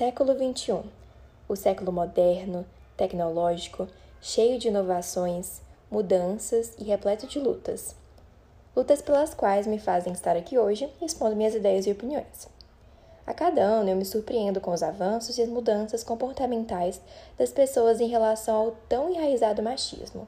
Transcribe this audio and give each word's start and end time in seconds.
Século 0.00 0.32
XXI 0.32 0.80
o 1.46 1.54
século 1.54 1.92
moderno, 1.92 2.64
tecnológico, 2.96 3.86
cheio 4.18 4.58
de 4.58 4.68
inovações, 4.68 5.60
mudanças 5.90 6.72
e 6.78 6.84
repleto 6.84 7.26
de 7.26 7.38
lutas. 7.38 7.94
Lutas 8.74 9.02
pelas 9.02 9.34
quais 9.34 9.66
me 9.66 9.78
fazem 9.78 10.14
estar 10.14 10.38
aqui 10.38 10.56
hoje 10.56 10.88
expondo 11.02 11.36
minhas 11.36 11.54
ideias 11.54 11.86
e 11.86 11.90
opiniões. 11.92 12.48
A 13.26 13.34
cada 13.34 13.60
ano 13.60 13.90
eu 13.90 13.96
me 13.96 14.06
surpreendo 14.06 14.58
com 14.58 14.70
os 14.70 14.82
avanços 14.82 15.36
e 15.36 15.42
as 15.42 15.50
mudanças 15.50 16.02
comportamentais 16.02 16.98
das 17.36 17.52
pessoas 17.52 18.00
em 18.00 18.08
relação 18.08 18.56
ao 18.56 18.70
tão 18.88 19.10
enraizado 19.10 19.62
machismo. 19.62 20.26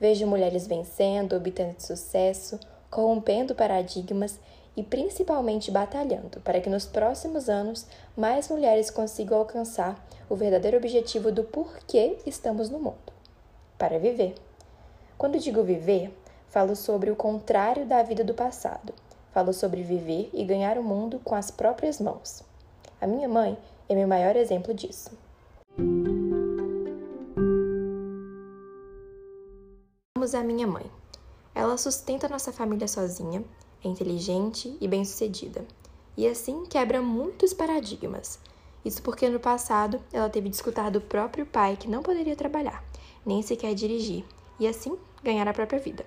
Vejo 0.00 0.26
mulheres 0.26 0.66
vencendo, 0.66 1.36
obtendo 1.36 1.78
sucesso, 1.78 2.58
corrompendo 2.90 3.54
paradigmas 3.54 4.40
e 4.76 4.82
principalmente 4.82 5.70
batalhando 5.70 6.40
para 6.40 6.60
que 6.60 6.68
nos 6.68 6.84
próximos 6.84 7.48
anos 7.48 7.86
mais 8.16 8.48
mulheres 8.48 8.90
consigam 8.90 9.38
alcançar 9.38 10.04
o 10.28 10.34
verdadeiro 10.34 10.76
objetivo 10.76 11.30
do 11.30 11.44
porquê 11.44 12.18
estamos 12.26 12.68
no 12.70 12.78
mundo 12.78 13.12
para 13.78 13.98
viver. 13.98 14.34
Quando 15.16 15.38
digo 15.38 15.62
viver, 15.62 16.12
falo 16.48 16.74
sobre 16.74 17.10
o 17.10 17.16
contrário 17.16 17.86
da 17.86 18.02
vida 18.02 18.24
do 18.24 18.34
passado. 18.34 18.94
Falo 19.32 19.52
sobre 19.52 19.82
viver 19.82 20.30
e 20.32 20.44
ganhar 20.44 20.78
o 20.78 20.82
mundo 20.82 21.20
com 21.24 21.34
as 21.34 21.50
próprias 21.50 22.00
mãos. 22.00 22.42
A 23.00 23.06
minha 23.06 23.28
mãe 23.28 23.58
é 23.88 23.94
meu 23.94 24.06
maior 24.06 24.36
exemplo 24.36 24.72
disso. 24.72 25.10
Vamos 30.16 30.34
à 30.34 30.42
minha 30.42 30.66
mãe. 30.66 30.90
Ela 31.54 31.76
sustenta 31.76 32.28
nossa 32.28 32.52
família 32.52 32.88
sozinha, 32.88 33.44
é 33.86 33.90
inteligente 33.90 34.76
e 34.80 34.88
bem-sucedida. 34.88 35.64
E 36.16 36.26
assim 36.26 36.64
quebra 36.64 37.02
muitos 37.02 37.52
paradigmas. 37.52 38.38
Isso 38.84 39.02
porque 39.02 39.28
no 39.28 39.40
passado 39.40 40.00
ela 40.12 40.28
teve 40.28 40.48
de 40.48 40.56
escutar 40.56 40.90
do 40.90 41.00
próprio 41.00 41.46
pai 41.46 41.76
que 41.76 41.88
não 41.88 42.02
poderia 42.02 42.36
trabalhar, 42.36 42.84
nem 43.24 43.42
sequer 43.42 43.74
dirigir, 43.74 44.24
e 44.60 44.66
assim 44.66 44.96
ganhar 45.22 45.48
a 45.48 45.54
própria 45.54 45.78
vida. 45.78 46.04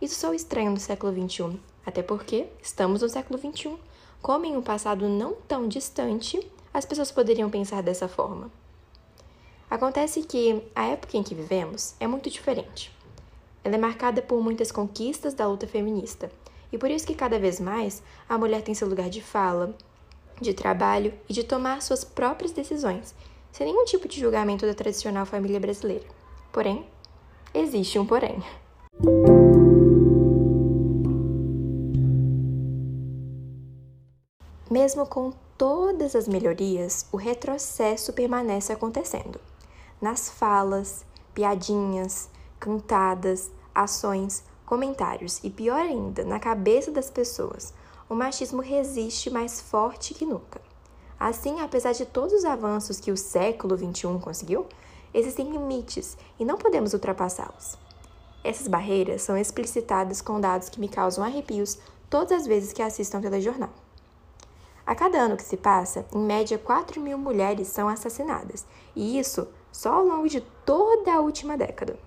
Isso 0.00 0.14
sou 0.14 0.32
estranho 0.32 0.70
no 0.70 0.80
século 0.80 1.12
XXI, 1.12 1.60
até 1.84 2.02
porque 2.02 2.48
estamos 2.62 3.02
no 3.02 3.08
século 3.08 3.38
XXI. 3.38 3.76
Como 4.22 4.46
em 4.46 4.56
um 4.56 4.62
passado 4.62 5.08
não 5.08 5.34
tão 5.46 5.68
distante, 5.68 6.40
as 6.72 6.84
pessoas 6.84 7.12
poderiam 7.12 7.50
pensar 7.50 7.82
dessa 7.82 8.08
forma. 8.08 8.50
Acontece 9.68 10.22
que 10.22 10.62
a 10.74 10.86
época 10.86 11.16
em 11.16 11.22
que 11.22 11.34
vivemos 11.34 11.94
é 12.00 12.06
muito 12.06 12.28
diferente. 12.30 12.90
Ela 13.62 13.76
é 13.76 13.78
marcada 13.78 14.22
por 14.22 14.42
muitas 14.42 14.72
conquistas 14.72 15.34
da 15.34 15.46
luta 15.46 15.66
feminista, 15.66 16.30
e 16.72 16.78
por 16.78 16.90
isso 16.90 17.06
que 17.06 17.14
cada 17.14 17.38
vez 17.38 17.60
mais 17.60 18.02
a 18.28 18.38
mulher 18.38 18.62
tem 18.62 18.74
seu 18.74 18.88
lugar 18.88 19.08
de 19.08 19.20
fala, 19.20 19.74
de 20.40 20.54
trabalho 20.54 21.12
e 21.28 21.32
de 21.32 21.44
tomar 21.44 21.82
suas 21.82 22.04
próprias 22.04 22.52
decisões, 22.52 23.14
sem 23.52 23.66
nenhum 23.66 23.84
tipo 23.84 24.08
de 24.08 24.20
julgamento 24.20 24.66
da 24.66 24.74
tradicional 24.74 25.26
família 25.26 25.60
brasileira. 25.60 26.04
Porém, 26.52 26.86
existe 27.52 27.98
um 27.98 28.06
porém. 28.06 28.42
Mesmo 34.70 35.04
com 35.04 35.32
todas 35.58 36.14
as 36.14 36.28
melhorias, 36.28 37.06
o 37.10 37.16
retrocesso 37.16 38.12
permanece 38.12 38.72
acontecendo. 38.72 39.40
Nas 40.00 40.30
falas, 40.30 41.04
piadinhas, 41.34 42.30
cantadas, 42.58 43.50
ações, 43.74 44.44
comentários 44.70 45.40
e, 45.42 45.50
pior 45.50 45.80
ainda, 45.80 46.22
na 46.22 46.38
cabeça 46.38 46.92
das 46.92 47.10
pessoas, 47.10 47.74
o 48.08 48.14
machismo 48.14 48.62
resiste 48.62 49.28
mais 49.28 49.60
forte 49.60 50.14
que 50.14 50.24
nunca. 50.24 50.60
Assim, 51.18 51.60
apesar 51.60 51.90
de 51.90 52.06
todos 52.06 52.32
os 52.32 52.44
avanços 52.44 53.00
que 53.00 53.10
o 53.10 53.16
século 53.16 53.76
XXI 53.76 54.20
conseguiu, 54.22 54.68
existem 55.12 55.50
limites 55.50 56.16
e 56.38 56.44
não 56.44 56.56
podemos 56.56 56.92
ultrapassá-los. 56.92 57.76
Essas 58.44 58.68
barreiras 58.68 59.22
são 59.22 59.36
explicitadas 59.36 60.22
com 60.22 60.40
dados 60.40 60.68
que 60.68 60.78
me 60.78 60.88
causam 60.88 61.24
arrepios 61.24 61.76
todas 62.08 62.30
as 62.30 62.46
vezes 62.46 62.72
que 62.72 62.80
assisto 62.80 63.16
um 63.16 63.20
telejornal. 63.20 63.70
A 64.86 64.94
cada 64.94 65.18
ano 65.18 65.36
que 65.36 65.42
se 65.42 65.56
passa, 65.56 66.06
em 66.14 66.20
média 66.24 66.56
4 66.56 67.00
mil 67.00 67.18
mulheres 67.18 67.66
são 67.66 67.88
assassinadas, 67.88 68.64
e 68.94 69.18
isso 69.18 69.48
só 69.72 69.94
ao 69.94 70.04
longo 70.04 70.28
de 70.28 70.40
toda 70.64 71.12
a 71.12 71.20
última 71.20 71.56
década. 71.56 71.98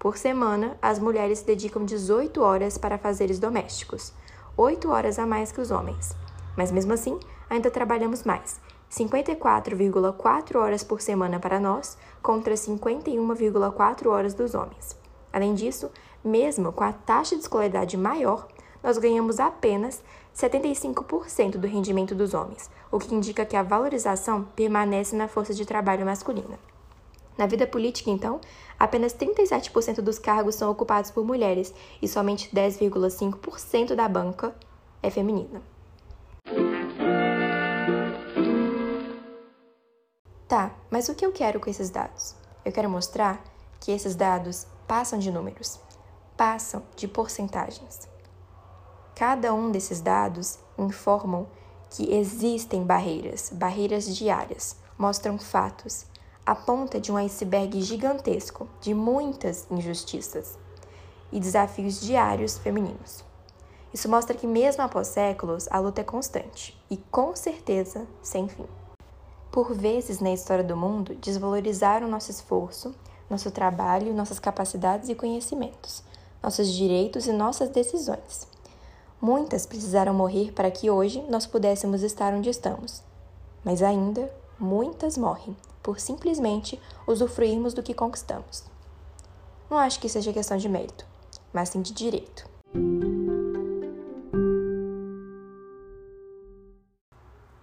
Por 0.00 0.16
semana, 0.16 0.78
as 0.80 0.98
mulheres 0.98 1.40
se 1.40 1.44
dedicam 1.44 1.84
18 1.84 2.40
horas 2.40 2.78
para 2.78 2.96
fazeres 2.96 3.38
domésticos, 3.38 4.14
8 4.56 4.88
horas 4.88 5.18
a 5.18 5.26
mais 5.26 5.52
que 5.52 5.60
os 5.60 5.70
homens. 5.70 6.16
Mas 6.56 6.72
mesmo 6.72 6.94
assim, 6.94 7.20
ainda 7.50 7.70
trabalhamos 7.70 8.22
mais, 8.22 8.58
54,4 8.90 10.56
horas 10.56 10.82
por 10.82 11.02
semana 11.02 11.38
para 11.38 11.60
nós 11.60 11.98
contra 12.22 12.54
51,4 12.54 14.06
horas 14.06 14.32
dos 14.32 14.54
homens. 14.54 14.96
Além 15.30 15.52
disso, 15.52 15.90
mesmo 16.24 16.72
com 16.72 16.82
a 16.82 16.94
taxa 16.94 17.36
de 17.36 17.42
escolaridade 17.42 17.98
maior, 17.98 18.48
nós 18.82 18.96
ganhamos 18.96 19.38
apenas 19.38 20.02
75% 20.34 21.58
do 21.58 21.66
rendimento 21.66 22.14
dos 22.14 22.32
homens, 22.32 22.70
o 22.90 22.98
que 22.98 23.14
indica 23.14 23.44
que 23.44 23.54
a 23.54 23.62
valorização 23.62 24.44
permanece 24.56 25.14
na 25.14 25.28
força 25.28 25.52
de 25.52 25.66
trabalho 25.66 26.06
masculina. 26.06 26.58
Na 27.40 27.46
vida 27.46 27.66
política, 27.66 28.10
então, 28.10 28.38
apenas 28.80 29.12
37% 29.12 30.00
dos 30.00 30.18
cargos 30.18 30.54
são 30.54 30.70
ocupados 30.70 31.10
por 31.10 31.22
mulheres 31.22 31.74
e 32.00 32.08
somente 32.08 32.48
10,5% 32.56 33.94
da 33.94 34.08
banca 34.08 34.56
é 35.02 35.10
feminina. 35.10 35.62
Tá, 40.48 40.74
mas 40.90 41.08
o 41.10 41.14
que 41.14 41.24
eu 41.24 41.30
quero 41.30 41.60
com 41.60 41.68
esses 41.68 41.90
dados? 41.90 42.34
Eu 42.64 42.72
quero 42.72 42.88
mostrar 42.88 43.44
que 43.78 43.92
esses 43.92 44.16
dados 44.16 44.66
passam 44.88 45.18
de 45.18 45.30
números, 45.30 45.78
passam 46.36 46.82
de 46.96 47.06
porcentagens. 47.06 48.08
Cada 49.14 49.52
um 49.52 49.70
desses 49.70 50.00
dados 50.00 50.58
informam 50.78 51.46
que 51.90 52.14
existem 52.14 52.82
barreiras, 52.82 53.50
barreiras 53.52 54.16
diárias, 54.16 54.76
mostram 54.96 55.38
fatos, 55.38 56.06
a 56.44 56.54
ponta 56.54 56.98
de 56.98 57.12
um 57.12 57.16
iceberg 57.16 57.80
gigantesco 57.82 58.68
de 58.80 58.94
muitas 58.94 59.66
injustiças 59.70 60.58
e 61.30 61.38
desafios 61.38 62.00
diários 62.00 62.58
femininos. 62.58 63.24
Isso 63.92 64.08
mostra 64.08 64.36
que, 64.36 64.46
mesmo 64.46 64.82
após 64.82 65.08
séculos, 65.08 65.68
a 65.70 65.78
luta 65.78 66.00
é 66.00 66.04
constante 66.04 66.80
e, 66.90 66.96
com 66.96 67.34
certeza, 67.34 68.06
sem 68.22 68.48
fim. 68.48 68.66
Por 69.50 69.74
vezes 69.74 70.20
na 70.20 70.32
história 70.32 70.62
do 70.62 70.76
mundo, 70.76 71.14
desvalorizaram 71.16 72.08
nosso 72.08 72.30
esforço, 72.30 72.94
nosso 73.28 73.50
trabalho, 73.50 74.14
nossas 74.14 74.38
capacidades 74.38 75.08
e 75.08 75.14
conhecimentos, 75.14 76.04
nossos 76.42 76.72
direitos 76.72 77.26
e 77.26 77.32
nossas 77.32 77.68
decisões. 77.68 78.46
Muitas 79.20 79.66
precisaram 79.66 80.14
morrer 80.14 80.52
para 80.52 80.70
que 80.70 80.88
hoje 80.88 81.20
nós 81.28 81.46
pudéssemos 81.46 82.02
estar 82.02 82.32
onde 82.32 82.48
estamos, 82.48 83.02
mas 83.64 83.82
ainda 83.82 84.32
muitas 84.58 85.18
morrem 85.18 85.56
por 85.82 86.00
simplesmente 86.00 86.80
usufruirmos 87.06 87.74
do 87.74 87.82
que 87.82 87.94
conquistamos. 87.94 88.64
Não 89.70 89.78
acho 89.78 90.00
que 90.00 90.08
seja 90.08 90.32
questão 90.32 90.56
de 90.56 90.68
mérito, 90.68 91.06
mas 91.52 91.68
sim 91.68 91.80
de 91.80 91.92
direito. 91.92 92.48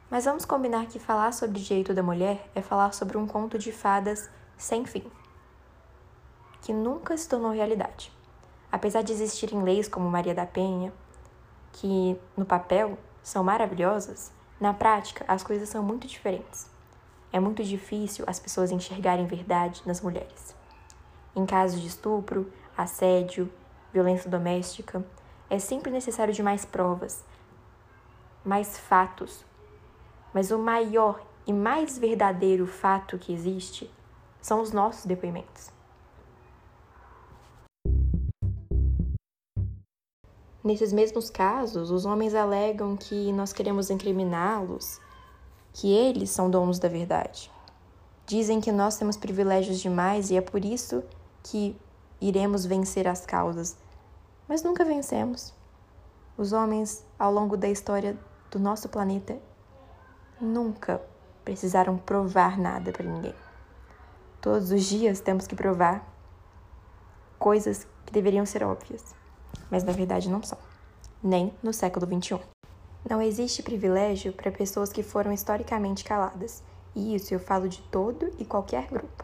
Mas 0.09 0.25
vamos 0.25 0.45
combinar 0.45 0.87
que 0.87 0.99
falar 0.99 1.31
sobre 1.33 1.59
o 1.59 1.61
direito 1.61 1.93
da 1.93 2.01
mulher 2.01 2.49
é 2.55 2.61
falar 2.61 2.93
sobre 2.93 3.17
um 3.17 3.27
conto 3.27 3.59
de 3.59 3.71
fadas 3.71 4.29
sem 4.57 4.85
fim, 4.85 5.03
que 6.61 6.73
nunca 6.73 7.15
se 7.17 7.29
tornou 7.29 7.51
realidade. 7.51 8.11
Apesar 8.71 9.01
de 9.01 9.13
existirem 9.13 9.61
leis 9.61 9.87
como 9.87 10.09
Maria 10.09 10.33
da 10.33 10.45
Penha, 10.45 10.91
que 11.73 12.19
no 12.35 12.45
papel 12.45 12.97
são 13.21 13.43
maravilhosas, 13.43 14.31
na 14.59 14.73
prática 14.73 15.23
as 15.27 15.43
coisas 15.43 15.69
são 15.69 15.83
muito 15.83 16.07
diferentes. 16.07 16.76
É 17.31 17.39
muito 17.39 17.63
difícil 17.63 18.23
as 18.27 18.39
pessoas 18.39 18.71
enxergarem 18.71 19.25
verdade 19.25 19.81
nas 19.85 20.01
mulheres. 20.01 20.55
Em 21.35 21.45
casos 21.45 21.81
de 21.81 21.87
estupro, 21.87 22.51
assédio, 22.75 23.51
violência 23.93 24.29
doméstica, 24.29 25.05
é 25.49 25.59
sempre 25.59 25.91
necessário 25.91 26.33
de 26.33 26.41
mais 26.41 26.65
provas, 26.65 27.23
mais 28.43 28.77
fatos. 28.77 29.45
Mas 30.33 30.51
o 30.51 30.57
maior 30.57 31.21
e 31.45 31.53
mais 31.53 31.97
verdadeiro 31.97 32.65
fato 32.65 33.17
que 33.17 33.33
existe 33.33 33.89
são 34.41 34.61
os 34.61 34.71
nossos 34.71 35.05
depoimentos. 35.05 35.71
Nesses 40.63 40.91
mesmos 40.91 41.29
casos, 41.29 41.91
os 41.91 42.05
homens 42.05 42.35
alegam 42.35 42.97
que 42.97 43.31
nós 43.31 43.53
queremos 43.53 43.89
incriminá-los 43.89 44.99
que 45.77 45.93
eles 45.93 46.31
são 46.31 46.49
donos 46.49 46.79
da 46.79 46.89
verdade. 46.89 47.51
Dizem 48.25 48.59
que 48.59 48.71
nós 48.71 48.97
temos 48.97 49.15
privilégios 49.15 49.79
demais 49.79 50.31
e 50.31 50.35
é 50.35 50.41
por 50.41 50.65
isso 50.65 51.03
que 51.43 51.79
iremos 52.19 52.65
vencer 52.65 53.07
as 53.07 53.27
causas, 53.27 53.77
mas 54.47 54.63
nunca 54.63 54.83
vencemos. 54.83 55.53
Os 56.35 56.51
homens, 56.51 57.05
ao 57.17 57.31
longo 57.31 57.55
da 57.55 57.69
história 57.69 58.17
do 58.49 58.57
nosso 58.57 58.89
planeta, 58.89 59.37
nunca 60.41 60.99
precisaram 61.45 61.95
provar 61.95 62.57
nada 62.57 62.91
para 62.91 63.05
ninguém. 63.05 63.35
Todos 64.41 64.71
os 64.71 64.83
dias 64.83 65.19
temos 65.19 65.45
que 65.45 65.55
provar 65.55 66.11
coisas 67.37 67.85
que 68.03 68.11
deveriam 68.11 68.47
ser 68.47 68.63
óbvias, 68.63 69.13
mas 69.69 69.83
na 69.83 69.91
verdade 69.91 70.27
não 70.27 70.41
são, 70.41 70.57
nem 71.21 71.53
no 71.61 71.71
século 71.71 72.07
XXI. 72.07 72.56
Não 73.09 73.21
existe 73.21 73.63
privilégio 73.63 74.33
para 74.33 74.51
pessoas 74.51 74.91
que 74.91 75.01
foram 75.01 75.31
historicamente 75.31 76.03
caladas, 76.03 76.61
e 76.93 77.15
isso 77.15 77.33
eu 77.33 77.39
falo 77.39 77.69
de 77.69 77.81
todo 77.83 78.33
e 78.37 78.43
qualquer 78.43 78.87
grupo. 78.87 79.23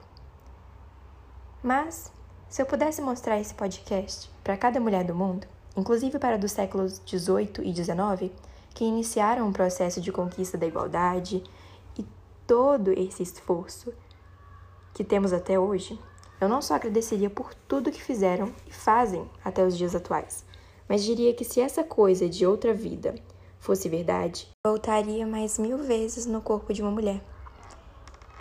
Mas, 1.61 2.09
se 2.47 2.61
eu 2.61 2.65
pudesse 2.65 3.01
mostrar 3.01 3.41
esse 3.41 3.53
podcast 3.53 4.31
para 4.41 4.55
cada 4.55 4.79
mulher 4.79 5.03
do 5.03 5.13
mundo, 5.13 5.45
inclusive 5.75 6.17
para 6.17 6.37
dos 6.37 6.53
séculos 6.53 7.01
18 7.03 7.61
e 7.61 7.73
19, 7.73 8.31
que 8.73 8.85
iniciaram 8.85 9.49
um 9.49 9.51
processo 9.51 9.99
de 9.99 10.13
conquista 10.13 10.57
da 10.57 10.65
igualdade 10.65 11.43
e 11.97 12.05
todo 12.47 12.91
esse 12.93 13.21
esforço 13.21 13.93
que 14.93 15.03
temos 15.03 15.33
até 15.33 15.59
hoje, 15.59 15.99
eu 16.39 16.47
não 16.47 16.61
só 16.61 16.75
agradeceria 16.75 17.29
por 17.29 17.53
tudo 17.67 17.91
que 17.91 18.01
fizeram 18.01 18.53
e 18.65 18.71
fazem 18.71 19.29
até 19.43 19.65
os 19.65 19.77
dias 19.77 19.93
atuais, 19.93 20.45
mas 20.87 21.03
diria 21.03 21.33
que 21.33 21.43
se 21.43 21.59
essa 21.59 21.83
coisa 21.83 22.29
de 22.29 22.45
outra 22.45 22.73
vida 22.73 23.15
fosse 23.63 23.87
verdade, 23.87 24.45
voltaria 24.61 25.25
mais 25.25 25.57
mil 25.57 25.77
vezes 25.77 26.25
no 26.25 26.41
corpo 26.41 26.73
de 26.73 26.81
uma 26.81 26.91
mulher. 26.91 27.23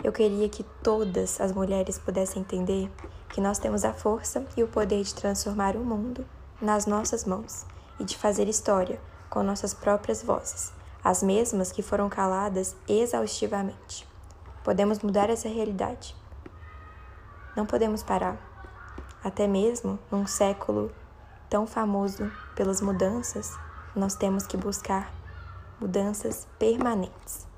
Eu 0.03 0.11
queria 0.11 0.49
que 0.49 0.63
todas 0.83 1.39
as 1.39 1.53
mulheres 1.53 1.97
pudessem 1.97 2.41
entender 2.41 2.91
que 3.29 3.39
nós 3.39 3.57
temos 3.57 3.85
a 3.85 3.93
força 3.93 4.45
e 4.57 4.61
o 4.61 4.67
poder 4.67 5.01
de 5.01 5.15
transformar 5.15 5.77
o 5.77 5.79
mundo 5.79 6.25
nas 6.61 6.85
nossas 6.85 7.23
mãos 7.23 7.65
e 7.97 8.03
de 8.03 8.17
fazer 8.17 8.49
história 8.49 8.99
com 9.29 9.41
nossas 9.41 9.73
próprias 9.73 10.21
vozes, 10.21 10.73
as 11.01 11.23
mesmas 11.23 11.71
que 11.71 11.81
foram 11.81 12.09
caladas 12.09 12.75
exaustivamente. 12.85 14.05
Podemos 14.61 14.99
mudar 14.99 15.29
essa 15.29 15.47
realidade. 15.47 16.13
Não 17.55 17.65
podemos 17.65 18.03
parar. 18.03 18.37
Até 19.23 19.47
mesmo 19.47 19.97
num 20.11 20.27
século 20.27 20.91
tão 21.49 21.65
famoso 21.65 22.29
pelas 22.55 22.81
mudanças, 22.81 23.57
nós 23.95 24.15
temos 24.15 24.45
que 24.47 24.57
buscar 24.57 25.11
mudanças 25.79 26.47
permanentes. 26.57 27.52